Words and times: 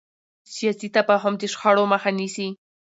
سیاسي 0.55 0.87
تفاهم 0.97 1.33
د 1.37 1.41
شخړو 1.53 1.83
مخه 1.93 2.09
نیسي 2.19 2.47